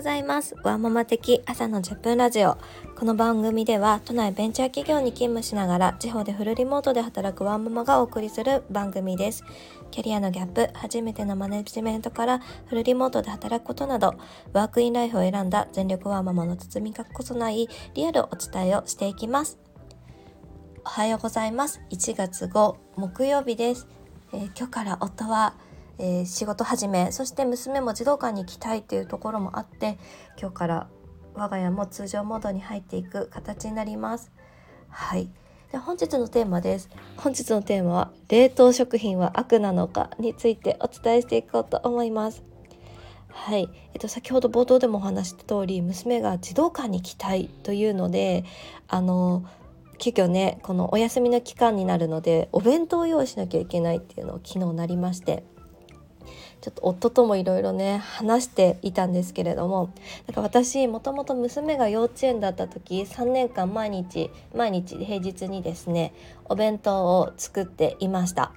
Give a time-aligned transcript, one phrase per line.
[0.00, 0.54] ございます。
[0.64, 2.56] ワーママ的朝の10分ラジオ。
[2.96, 9.44] この番組では都内ベンチャー企業に勤務しながら地方でフルリモートで働くワーママがお送りする番組です。
[9.90, 14.14] キャリアのギャップ初めてのマネジメントからフルリモートで働くことなど
[14.54, 19.58] ワークインライフを選んだ全力ワーママの包み隠さないリアルお伝えをしていきます。
[20.82, 21.82] おはようございます。
[21.90, 23.86] 1月5木曜日です、
[24.32, 25.52] えー、今日から夫は
[26.02, 29.98] えー、仕事始めそして娘も児童館に行きたいっていうところもあって
[30.40, 30.88] 今日から
[31.34, 34.32] 我が家も通常モードに入っていく形になります。
[34.88, 35.30] はい。
[35.70, 36.88] で本日のテーマです。
[37.16, 42.42] 本日のテーマは冷凍食品は悪なのかについてお伝えしていこうと思います。
[43.28, 48.44] はい、えっと、先ほど冒頭でもお話した通り娘が児童館に行きたいというので
[48.88, 49.44] あの
[49.98, 55.44] 急遽ねこのお休みの期間になるのでお弁当を用意しなきゃいけないっていうのを昨日なりまして。
[56.60, 59.92] ちょっと夫ともいろいろね話していたんですけれども
[60.26, 66.12] なんか私もともと娘が幼稚園だった時3年間毎日毎日平日にですね
[66.44, 68.52] お弁当を作っていました。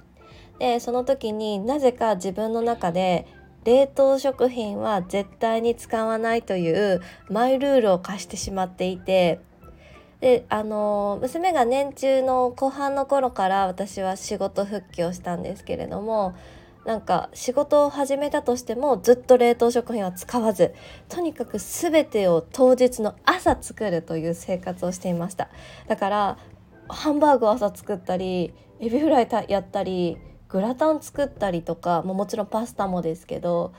[0.59, 3.27] でその時になぜか自分の中で
[3.63, 9.39] 冷凍食品は絶対に使わないというマイルールを課してしまっていて
[10.19, 16.35] であの娘が年中の後半の頃から私は仕事復帰をしたんですけれども
[16.85, 20.73] なんか仕事を始めたとしてもずっと冷凍食品は使わず
[21.07, 25.49] とにかく全てを当日の朝作るという生活をしていました。
[25.87, 26.37] だから
[26.89, 30.17] ハンバーグを朝作ったりエビフライやったり
[30.49, 33.73] グラタン作ったりとかももちろんパスタもですけど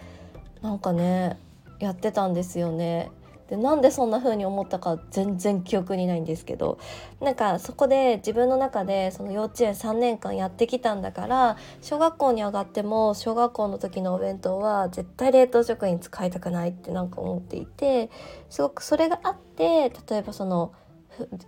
[0.63, 1.39] なんかね
[1.79, 3.11] やってたんですよね。
[3.49, 6.79] でなんでそんな風に思ったか全然記憶にないんですけど
[7.21, 18.11] なんかそこで自分の中でその幼稚園3年間やってきたんだから小学校に上がっても小学校の時のお弁当は絶対冷凍食品使いたくないってなんか思っていて
[18.49, 20.73] すごくそれがあって例えばその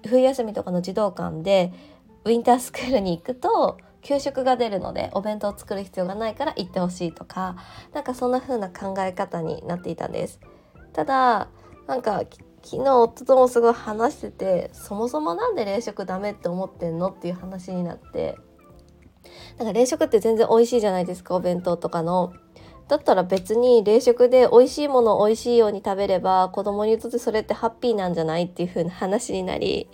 [0.07, 1.73] 冬休みとかの児童館で
[2.25, 7.57] ウィンタースクールに行くと給食が出るのでお弁当を作る必要がないから行ってほしいとか
[7.93, 10.39] なんかそんな風な考え方になっていたんです。
[10.93, 11.49] ただ
[11.87, 12.23] なんか
[12.63, 18.39] 昨日夫ともすごい話しててそもそもなんで冷食ダメって思ってんのっていう話になって。
[19.59, 22.33] なんか冷食って全然美味しいじゃないですかお弁当とかの。
[22.89, 29.89] だったら別に冷食で美味しいものを美味しいように食べれば子供にとってそれってハッピーなんじゃないっていう風な話になり。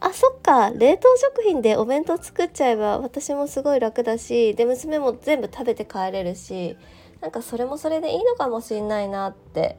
[0.00, 0.70] あそっか。
[0.70, 6.76] 冷凍食品でお弁当作っちゃえば私もすごい楽だしで娘も全部食べて帰れるし
[7.20, 9.76] なんかそれもそれでいいのかもしんないなって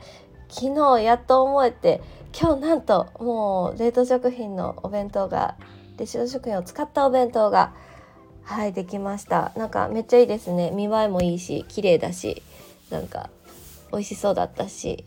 [0.51, 2.01] 昨日やっと思えて
[2.39, 5.55] 今日なんともう冷凍食品のお弁当が
[5.97, 7.73] 冷凍食品を使ったお弁当が
[8.43, 9.53] はいできました。
[9.55, 10.71] なんかめっちゃいいですね。
[10.71, 12.43] 見栄えもいいし綺麗だし
[12.89, 13.29] なんか
[13.91, 15.05] 美味しそうだったし。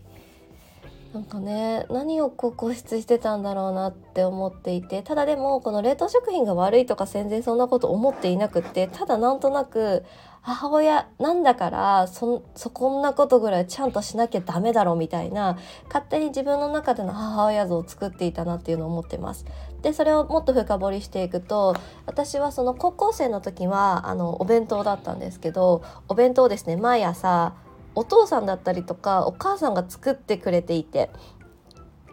[1.14, 10.04] なんかね何をこう固執してたんだろうなって思っていてただでもこの冷凍食品が悪いとか全然そんなこと思っていなくってただなんとなく
[10.40, 19.46] 母親なんだからそそこんなことぐらいちゃんとしなきゃダメだろうみたいな勝手に自分の中での母親像を作っていたなっていうのを思ってます。
[19.82, 21.76] でそれをもっと深掘りしていくと
[22.06, 27.54] 私はその高校生の時はあのお弁当だったんですけどお弁当ですね毎朝
[27.94, 31.10] お父さんだったりとかお母さんが作ってくれていて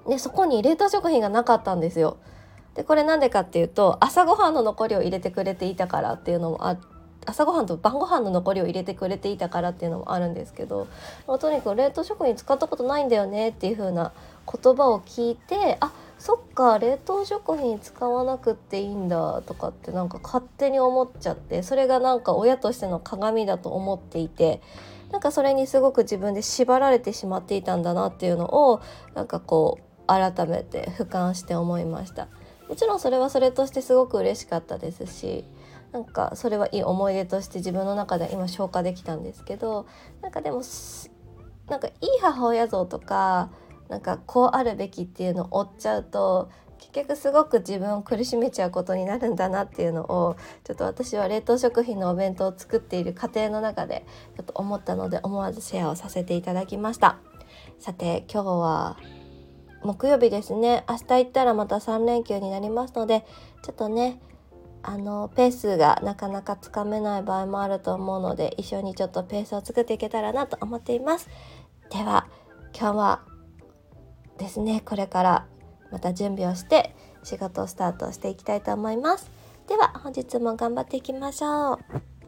[0.07, 2.17] でそこに冷凍食品がなかったんですよ。
[2.75, 6.77] でこれなんでかっていうと朝ごはんの残りを入れてくれていたからっていうのもあ
[7.25, 10.87] 朝ごはんと晩ご飯の残りを入れてくれていたからっていうのもあるんですけど、
[11.27, 14.11] まあ、とにかく冷凍食品使ったことないんだよねっていう風な
[14.47, 24.61] 言葉を聞いてあそっか冷凍食品使わなくっていいんだとかってなんか勝手に思っちゃってそれがなんか親としての鏡だと思っていて
[25.11, 28.81] なんかそれにすごく自分で縛られてしまっていたんだなっていうのを
[29.13, 32.27] なんかこう改めて俯瞰して思いました。
[32.67, 35.43] もちろんそれはそれとしてすごく嬉しかったですし
[35.91, 39.87] なんかそれはいい思い出として自分の中で今消化できたんですけど
[40.21, 40.61] なんかでも
[41.67, 43.51] なんかいい母親像とか
[43.89, 46.49] なんかこうあるべきっていうのを追っちゃうと
[46.81, 54.05] 結局すごく自分を苦しめちゃうことになるんだなっていうのをちょっと私は冷凍食品のお弁当を作っている過程の中で
[54.35, 57.17] ちょっと思ったので思わずシェアをさせていただきました。
[57.79, 58.97] さて今日は
[59.83, 60.83] 木曜日ですね。
[60.87, 63.25] 明日行ったらまた3連休になりますので
[63.63, 64.19] ちょっとね
[64.83, 71.29] あのペースがなかなかつかめない場合もあると思うので一緒にちょっとペースを作っていけたらなと思っています。
[71.91, 72.27] では
[72.73, 73.21] 今日は
[74.37, 75.45] ですねこれから
[75.91, 79.29] また準備をして仕事をスタートしていきたいと思います。
[79.67, 82.20] では本日も頑張っていきましょう。